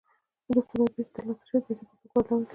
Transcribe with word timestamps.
وروسته 0.49 0.73
به 0.77 0.83
یې 0.85 0.91
بېرته 0.95 1.11
ترلاسه 1.15 1.43
شوې 1.47 1.61
پیسې 1.65 1.83
په 1.85 1.93
توکو 2.01 2.09
بدلولې 2.21 2.47